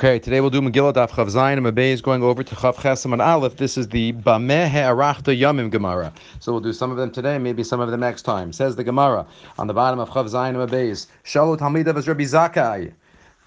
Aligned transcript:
Okay, 0.00 0.18
today 0.18 0.40
we'll 0.40 0.48
do 0.48 0.62
Megillah 0.62 0.94
Daf 0.94 1.10
Chav 1.10 1.26
Zayin 1.26 1.58
and 1.58 1.66
Mabey 1.66 1.90
is 1.90 2.00
going 2.00 2.22
over 2.22 2.42
to 2.42 2.54
Chav 2.54 2.76
Chesam 2.76 3.12
and 3.12 3.20
Aleph. 3.20 3.56
This 3.58 3.76
is 3.76 3.88
the 3.88 4.14
Bameh 4.14 4.70
Arachta 4.70 5.38
Yamim 5.38 5.70
Gemara. 5.70 6.10
So 6.38 6.52
we'll 6.52 6.62
do 6.62 6.72
some 6.72 6.90
of 6.90 6.96
them 6.96 7.10
today, 7.10 7.36
maybe 7.36 7.62
some 7.62 7.80
of 7.80 7.90
them 7.90 8.00
next 8.00 8.22
time. 8.22 8.50
Says 8.50 8.76
the 8.76 8.82
Gemara 8.82 9.26
on 9.58 9.66
the 9.66 9.74
bottom 9.74 9.98
of 9.98 10.08
Chav 10.08 10.24
Zayin 10.30 10.58
and 10.58 10.70
Mabey 10.70 11.06
Shalu 11.26 11.58
Talmidav 11.58 11.98
as 11.98 12.08
Rabbi 12.08 12.22
Zakai. 12.22 12.94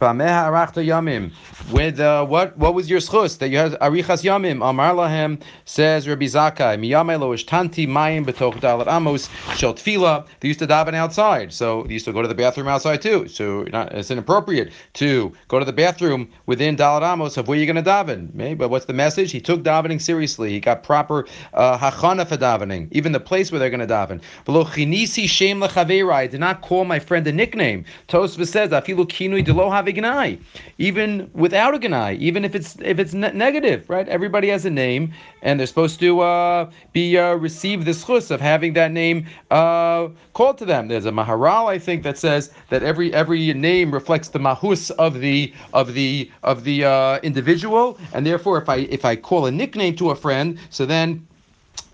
With 0.00 1.98
uh, 1.98 2.24
what 2.24 2.56
what 2.56 2.74
was 2.74 2.88
your 2.88 3.00
schus 3.00 3.38
that 3.38 3.48
you 3.48 3.58
had 3.58 3.72
arichas 3.72 4.22
yamim? 4.22 4.64
Amar 4.64 4.94
lahem 4.94 5.42
says 5.64 6.06
Rabbi 6.06 6.26
Zakai 6.26 6.78
miyamei 6.78 7.18
lo 7.18 7.34
ishtanti 7.34 7.88
mayim 7.88 8.24
betoch 8.24 8.60
dalat 8.60 8.86
amos 8.86 9.28
shel 9.56 9.74
tefila. 9.74 10.24
They 10.38 10.46
used 10.46 10.60
to 10.60 10.68
daven 10.68 10.94
outside, 10.94 11.52
so 11.52 11.82
they 11.82 11.94
used 11.94 12.04
to 12.04 12.12
go 12.12 12.22
to 12.22 12.28
the 12.28 12.34
bathroom 12.36 12.68
outside 12.68 13.02
too. 13.02 13.26
So 13.26 13.66
it's 13.72 14.12
inappropriate 14.12 14.72
to 14.94 15.32
go 15.48 15.58
to 15.58 15.64
the 15.64 15.72
bathroom 15.72 16.28
within 16.46 16.76
dalat 16.76 17.02
amos 17.02 17.36
of 17.36 17.48
where 17.48 17.58
you're 17.58 17.66
going 17.66 17.82
to 17.84 17.90
daven. 17.90 18.56
But 18.56 18.68
what's 18.70 18.84
the 18.84 18.92
message? 18.92 19.32
He 19.32 19.40
took 19.40 19.64
davening 19.64 20.00
seriously. 20.00 20.50
He 20.50 20.60
got 20.60 20.84
proper 20.84 21.26
uh, 21.54 21.76
hachana 21.76 22.24
for 22.24 22.36
davening, 22.36 22.86
even 22.92 23.10
the 23.10 23.18
place 23.18 23.50
where 23.50 23.58
they're 23.58 23.68
going 23.68 23.80
to 23.80 23.92
daven. 23.92 24.20
Below 24.44 24.64
chinisi 24.64 25.28
shem 25.28 25.60
I 25.60 26.26
did 26.28 26.38
not 26.38 26.62
call 26.62 26.84
my 26.84 27.00
friend 27.00 27.26
a 27.26 27.32
nickname. 27.32 27.84
Tosfos 28.06 28.46
says 28.46 28.70
afilu 28.70 29.04
kinui 29.04 29.44
delo 29.44 29.68
a 29.88 30.00
gnai, 30.00 30.38
even 30.78 31.30
without 31.34 31.74
a 31.74 31.78
gnai, 31.78 32.16
even 32.18 32.44
if 32.44 32.54
it's 32.54 32.76
if 32.80 32.98
it's 32.98 33.14
ne- 33.14 33.32
negative, 33.32 33.88
right? 33.88 34.08
Everybody 34.08 34.48
has 34.48 34.64
a 34.64 34.70
name, 34.70 35.12
and 35.42 35.58
they're 35.58 35.66
supposed 35.66 36.00
to 36.00 36.20
uh, 36.20 36.70
be 36.92 37.18
uh, 37.18 37.34
receive 37.34 37.84
the 37.84 37.92
schus 37.92 38.30
of 38.30 38.40
having 38.40 38.72
that 38.74 38.92
name 38.92 39.26
uh, 39.50 40.08
called 40.32 40.58
to 40.58 40.64
them. 40.64 40.88
There's 40.88 41.06
a 41.06 41.12
maharal, 41.12 41.66
I 41.68 41.78
think, 41.78 42.02
that 42.02 42.18
says 42.18 42.50
that 42.70 42.82
every 42.82 43.12
every 43.14 43.52
name 43.54 43.92
reflects 43.92 44.28
the 44.28 44.38
mahus 44.40 44.90
of 44.92 45.20
the 45.20 45.52
of 45.72 45.94
the 45.94 46.30
of 46.42 46.64
the 46.64 46.84
uh, 46.84 47.18
individual, 47.22 47.98
and 48.12 48.26
therefore, 48.26 48.60
if 48.60 48.68
I 48.68 48.76
if 48.76 49.04
I 49.04 49.16
call 49.16 49.46
a 49.46 49.50
nickname 49.50 49.96
to 49.96 50.10
a 50.10 50.16
friend, 50.16 50.58
so 50.70 50.86
then 50.86 51.27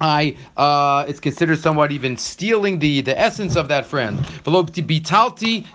I 0.01 0.37
uh, 0.57 1.05
it's 1.09 1.21
considered 1.21 1.59
somewhat 1.59 1.93
even 1.93 2.17
stealing 2.17 2.79
the 2.79 3.01
the 3.01 3.19
essence 3.19 3.57
of 3.57 3.69
that 3.69 3.87
friend. 3.87 4.19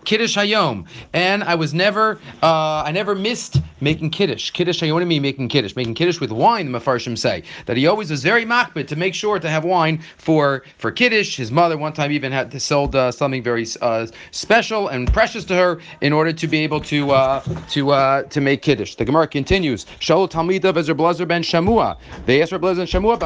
Kiddush 0.05 0.38
hayom, 0.38 0.85
and 1.13 1.43
I 1.43 1.55
was 1.55 1.73
never 1.73 2.19
uh, 2.43 2.83
I 2.85 2.91
never 2.91 3.16
missed 3.16 3.61
making 3.81 4.09
kiddush. 4.09 4.52
Kiddush 4.52 4.81
hayonimi 4.81 5.22
making 5.22 5.49
kiddush, 5.49 5.75
making 5.75 5.94
kiddush 5.94 6.19
with 6.19 6.31
wine. 6.31 6.72
The 6.72 6.80
mafarshim 6.80 7.17
say 7.17 7.44
that 7.66 7.77
he 7.77 7.88
always 7.88 8.09
was 8.11 8.23
very 8.23 8.45
makbid 8.45 8.88
to 8.88 8.95
make 8.95 9.13
sure 9.13 9.39
to 9.39 9.49
have 9.49 9.63
wine 9.63 10.02
for 10.17 10.63
for 10.77 10.91
kiddush. 10.91 11.38
His 11.38 11.52
mother 11.52 11.77
one 11.77 11.94
time 11.94 12.11
even 12.11 12.31
had 12.31 12.52
to 12.52 12.59
sold 12.59 12.95
uh, 12.95 13.11
something 13.11 13.44
very 13.44 13.66
uh, 13.81 14.07
special 14.31 14.88
and 14.88 15.11
precious 15.11 15.45
to 15.45 15.55
her 15.55 15.80
in 16.02 16.13
order 16.13 16.33
to 16.33 16.47
be 16.47 16.59
able 16.59 16.81
to 16.81 17.11
uh, 17.11 17.41
to 17.69 17.91
uh, 17.91 18.23
to 18.23 18.41
make 18.41 18.61
kiddush. 18.61 18.95
The 18.95 19.05
Gemara 19.05 19.27
continues. 19.27 19.85
Shaul 20.00 20.30
Talmidav 20.30 20.77
Ezer 20.77 20.95
Elazar 20.95 21.27
ben 21.27 21.44
Shamua. 21.44 21.97
They 22.25 22.41
asked 22.41 22.52
Elazar 22.52 22.77
ben 22.77 22.88
Shamua 22.88 23.19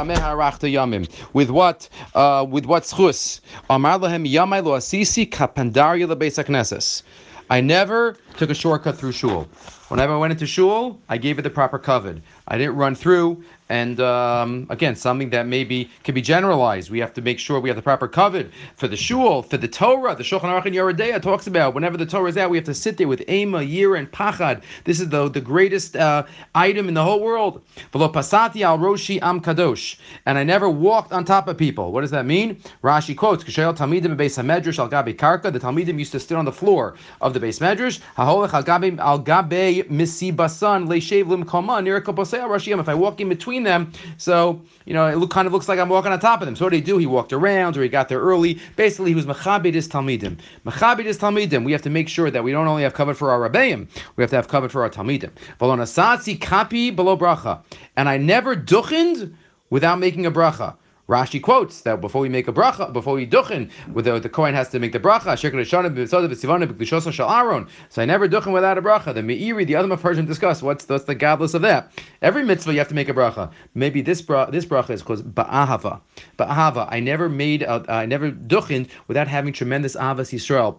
yamim. 0.73 1.09
With 1.33 1.49
what? 1.49 1.89
Uh, 2.13 2.45
with 2.49 2.65
what 2.65 2.83
schus? 2.83 3.41
Amar 3.69 3.99
lahem 3.99 4.29
yamai 4.29 4.63
lo 4.63 4.73
asisi 4.73 5.29
kapandaria 5.29 6.07
lebeis 6.07 7.03
I 7.49 7.61
never 7.61 8.17
took 8.37 8.49
a 8.49 8.55
shortcut 8.55 8.97
through 8.97 9.11
shul. 9.11 9.47
Whenever 9.89 10.13
I 10.13 10.17
went 10.17 10.33
into 10.33 10.47
shul, 10.47 10.99
I 11.09 11.17
gave 11.17 11.37
it 11.37 11.43
the 11.43 11.49
proper 11.49 11.77
kavod. 11.77 12.21
I 12.47 12.57
didn't 12.57 12.75
run 12.75 12.95
through. 12.95 13.43
And 13.69 13.99
um, 14.01 14.67
again, 14.69 14.95
something 14.95 15.29
that 15.31 15.47
maybe 15.47 15.89
can 16.03 16.13
be 16.13 16.21
generalized. 16.21 16.89
We 16.89 16.99
have 16.99 17.13
to 17.13 17.21
make 17.21 17.39
sure 17.39 17.59
we 17.59 17.69
have 17.69 17.75
the 17.75 17.81
proper 17.81 18.07
kavod 18.07 18.51
for 18.75 18.87
the 18.87 18.97
shul, 18.97 19.41
for 19.41 19.57
the 19.57 19.67
Torah. 19.67 20.15
The 20.15 20.23
Shulchan 20.23 20.41
Aruch 20.41 20.65
and 20.65 20.75
Yoreh 20.75 20.95
De'ah 20.95 21.21
talks 21.21 21.47
about 21.47 21.73
whenever 21.73 21.97
the 21.97 22.05
Torah 22.05 22.29
is 22.29 22.37
out, 22.37 22.49
we 22.49 22.57
have 22.57 22.65
to 22.65 22.73
sit 22.73 22.97
there 22.97 23.07
with 23.07 23.27
Ema, 23.29 23.59
Yira, 23.59 23.97
and 23.99 24.11
Pachad. 24.11 24.63
This 24.83 24.99
is 24.99 25.09
the, 25.09 25.29
the 25.29 25.41
greatest 25.41 25.95
uh, 25.95 26.23
item 26.53 26.87
in 26.87 26.93
the 26.93 27.03
whole 27.03 27.21
world. 27.21 27.63
Pasati 27.93 28.61
al 28.61 28.77
roshi 28.77 29.19
am 29.21 29.39
kadosh. 29.41 29.97
And 30.25 30.37
I 30.37 30.43
never 30.43 30.69
walked 30.69 31.13
on 31.13 31.23
top 31.23 31.47
of 31.47 31.57
people. 31.57 31.91
What 31.91 32.01
does 32.01 32.11
that 32.11 32.25
mean? 32.25 32.61
Rashi 32.83 33.15
quotes, 33.15 33.43
K'shayel 33.43 33.75
talmidim 33.75 34.15
beis 34.17 34.41
hamedrash 34.41 34.77
al 34.77 34.89
gabi 34.89 35.15
karka. 35.15 35.51
The 35.51 35.59
talmidim 35.59 35.97
used 35.99 36.11
to 36.11 36.19
sit 36.19 36.37
on 36.37 36.45
the 36.45 36.51
floor 36.51 36.95
of 37.21 37.33
the 37.33 37.39
beis 37.39 37.59
medrash. 37.59 37.99
If 38.23 38.29
I 42.89 42.93
walk 42.93 43.19
in 43.21 43.29
between 43.29 43.63
them, 43.63 43.91
so 44.17 44.61
you 44.85 44.93
know 44.93 45.07
it 45.07 45.15
look, 45.17 45.29
kind 45.31 45.45
of 45.45 45.53
looks 45.53 45.67
like 45.67 45.79
I'm 45.79 45.89
walking 45.89 46.11
on 46.11 46.19
top 46.19 46.41
of 46.41 46.45
them. 46.45 46.55
So 46.55 46.65
what 46.65 46.71
did 46.71 46.77
he 46.77 46.83
do? 46.83 46.97
He 46.97 47.05
walked 47.05 47.33
around, 47.33 47.77
or 47.77 47.83
he 47.83 47.89
got 47.89 48.09
there 48.09 48.19
early. 48.19 48.59
Basically, 48.75 49.11
he 49.11 49.15
was 49.15 49.25
mechabed 49.25 49.73
his 49.73 49.87
talmidim. 49.87 50.37
Mechabed 50.65 51.05
his 51.05 51.17
talmidim. 51.17 51.65
We 51.65 51.71
have 51.73 51.81
to 51.81 51.89
make 51.89 52.07
sure 52.07 52.31
that 52.31 52.43
we 52.43 52.51
don't 52.51 52.67
only 52.67 52.83
have 52.83 52.93
kavod 52.93 53.15
for 53.15 53.29
our 53.31 53.49
rabbeim, 53.49 53.87
we 54.15 54.23
have 54.23 54.29
to 54.31 54.35
have 54.37 54.47
kavod 54.47 54.71
for 54.71 54.83
our 54.83 54.89
talmidim. 54.89 55.31
Kapi 56.39 56.91
below 56.91 57.17
bracha, 57.17 57.59
and 57.97 58.07
I 58.09 58.17
never 58.17 58.55
duchened 58.55 59.35
without 59.69 59.99
making 59.99 60.25
a 60.25 60.31
bracha. 60.31 60.75
Rashi 61.09 61.41
quotes 61.41 61.81
that 61.81 61.99
before 61.99 62.21
we 62.21 62.29
make 62.29 62.47
a 62.47 62.53
bracha, 62.53 62.93
before 62.93 63.15
we 63.15 63.27
duchen, 63.27 63.69
the, 63.93 64.19
the 64.19 64.29
Kohen 64.29 64.53
has 64.53 64.69
to 64.69 64.79
make 64.79 64.93
the 64.93 64.99
bracha. 64.99 65.37
So 67.89 68.01
I 68.01 68.05
never 68.05 68.29
duchen 68.29 68.53
without 68.53 68.77
a 68.77 68.81
bracha. 68.81 69.13
The 69.13 69.21
Meiri, 69.21 69.67
the 69.67 69.75
other 69.75 69.89
Mepharshim 69.89 70.25
discuss 70.25 70.61
what's 70.63 70.87
what's 70.87 71.03
the 71.03 71.15
gadlus 71.15 71.53
of 71.53 71.61
that. 71.63 71.91
Every 72.21 72.43
mitzvah 72.45 72.71
you 72.71 72.79
have 72.79 72.87
to 72.87 72.95
make 72.95 73.09
a 73.09 73.13
bracha. 73.13 73.51
Maybe 73.73 74.01
this 74.01 74.21
bra, 74.21 74.45
this 74.45 74.65
bracha 74.65 74.91
is 74.91 75.01
called 75.01 75.35
ba'ahava. 75.35 75.99
Ba'ahava. 76.39 76.87
I 76.89 77.01
never 77.01 77.27
made, 77.27 77.63
a, 77.63 77.83
I 77.89 78.05
never 78.05 78.31
duchen 78.31 78.87
without 79.07 79.27
having 79.27 79.51
tremendous 79.51 79.97
avas 79.97 80.31
Yisrael 80.33 80.77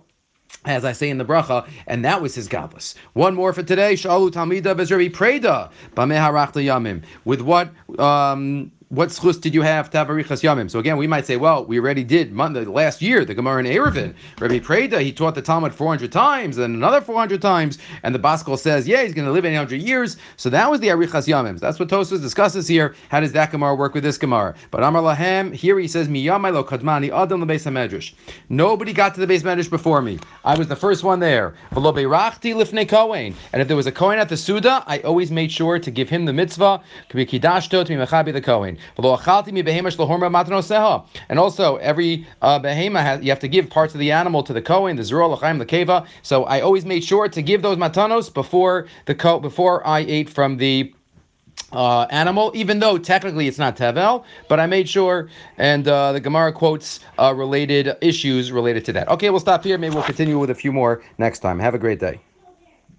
as 0.64 0.84
I 0.84 0.92
say 0.92 1.10
in 1.10 1.18
the 1.18 1.24
bracha, 1.24 1.68
and 1.86 2.04
that 2.04 2.22
was 2.22 2.34
his 2.34 2.48
gabus. 2.48 2.94
One 3.12 3.34
more 3.34 3.52
for 3.52 3.62
today. 3.62 3.94
Shalu 3.94 4.30
Talmida 4.30 4.74
Bezrebi 4.74 5.10
Preida 5.10 5.70
Bameharachta 5.94 6.64
Yamim. 6.64 7.02
With 7.24 7.42
what 7.42 7.70
um, 7.98 8.72
what 8.88 9.08
schus 9.08 9.40
did 9.40 9.54
you 9.54 9.62
have 9.62 9.90
to 9.90 9.98
have 9.98 10.08
arichas 10.08 10.42
yamim? 10.42 10.70
So 10.70 10.78
again, 10.78 10.96
we 10.96 11.06
might 11.06 11.26
say, 11.26 11.36
well, 11.36 11.64
we 11.64 11.78
already 11.78 12.04
did 12.04 12.32
Monday, 12.32 12.64
last 12.64 13.02
year 13.02 13.24
the 13.24 13.34
Gemara 13.34 13.60
in 13.60 13.66
Eruvin. 13.66 14.14
Rabbi 14.40 14.58
Preida 14.58 15.00
he 15.00 15.12
taught 15.12 15.34
the 15.34 15.42
Talmud 15.42 15.74
400 15.74 16.12
times, 16.12 16.58
and 16.58 16.74
another 16.74 17.00
400 17.00 17.40
times, 17.42 17.78
and 18.02 18.14
the 18.14 18.18
bas 18.18 18.42
kol 18.42 18.56
says, 18.56 18.86
yeah, 18.86 19.02
he's 19.02 19.14
going 19.14 19.26
to 19.26 19.32
live 19.32 19.44
800 19.44 19.80
years. 19.80 20.16
So 20.36 20.50
that 20.50 20.70
was 20.70 20.80
the 20.80 20.88
arichas 20.88 21.26
yamim. 21.26 21.58
That's 21.58 21.78
what 21.78 21.88
Tosfos 21.88 22.20
discusses 22.20 22.68
here. 22.68 22.94
How 23.08 23.20
does 23.20 23.32
that 23.32 23.50
Gemara 23.50 23.74
work 23.74 23.94
with 23.94 24.04
this 24.04 24.18
Gemara? 24.18 24.54
But 24.70 24.82
Amar 24.82 25.02
Lahem 25.02 25.54
here 25.54 25.78
he 25.78 25.88
says, 25.88 26.08
lo 26.08 26.64
kadmani 26.64 27.10
adam 27.10 27.44
lebeis 27.44 27.64
hamedrash. 27.64 28.14
Nobody 28.48 28.92
got 28.92 29.14
to 29.14 29.20
the 29.20 29.26
beis 29.26 29.42
medrash 29.42 29.70
before 29.70 30.02
me. 30.02 30.18
I 30.44 30.56
was 30.56 30.68
the 30.68 30.76
first 30.76 31.04
one 31.04 31.20
there. 31.20 31.54
V'lo 31.72 31.94
beirachti 31.94 32.54
lifnei 32.54 32.88
kohen. 32.88 33.34
And 33.52 33.62
if 33.62 33.68
there 33.68 33.76
was 33.76 33.86
a 33.86 33.92
kohen 33.92 34.18
at 34.18 34.28
the 34.28 34.34
seudah, 34.34 34.84
I 34.86 34.98
always 35.00 35.30
made 35.30 35.50
sure 35.50 35.78
to 35.78 35.90
give 35.90 36.08
him 36.08 36.24
the 36.24 36.32
mitzvah. 36.32 36.82
Kidashto 37.10 37.84
to 37.84 37.84
be 37.84 37.94
mechabi 37.94 38.32
the 38.32 38.40
kohen. 38.40 38.73
And 41.28 41.38
also, 41.38 41.76
every 41.76 42.26
uh, 42.42 42.60
behema 42.60 43.02
has, 43.02 43.22
you 43.22 43.30
have 43.30 43.40
to 43.40 43.48
give 43.48 43.70
parts 43.70 43.94
of 43.94 44.00
the 44.00 44.12
animal 44.12 44.42
to 44.42 44.52
the 44.52 44.62
kohen, 44.62 44.96
the 44.96 45.02
zeroa, 45.02 45.36
lechayayim, 45.36 45.58
the 45.58 45.66
keivah. 45.66 46.06
So 46.22 46.44
I 46.44 46.60
always 46.60 46.84
made 46.84 47.04
sure 47.04 47.28
to 47.28 47.42
give 47.42 47.62
those 47.62 47.76
matanos 47.76 48.32
before 48.32 48.86
the 49.06 49.14
ko- 49.14 49.40
before 49.40 49.86
I 49.86 50.00
ate 50.00 50.28
from 50.30 50.56
the 50.56 50.92
uh, 51.72 52.06
animal, 52.10 52.52
even 52.54 52.78
though 52.78 52.98
technically 52.98 53.48
it's 53.48 53.58
not 53.58 53.76
tevel, 53.76 54.24
but 54.48 54.60
I 54.60 54.66
made 54.66 54.88
sure, 54.88 55.28
and 55.58 55.86
uh, 55.86 56.12
the 56.12 56.20
Gemara 56.20 56.52
quotes 56.52 57.00
uh, 57.18 57.34
related 57.34 57.96
issues 58.00 58.52
related 58.52 58.84
to 58.86 58.92
that. 58.94 59.08
Okay, 59.08 59.30
we'll 59.30 59.40
stop 59.40 59.64
here. 59.64 59.78
Maybe 59.78 59.94
we'll 59.94 60.04
continue 60.04 60.38
with 60.38 60.50
a 60.50 60.54
few 60.54 60.72
more 60.72 61.02
next 61.18 61.40
time. 61.40 61.58
Have 61.58 61.74
a 61.74 61.78
great 61.78 62.00
day. 62.00 62.20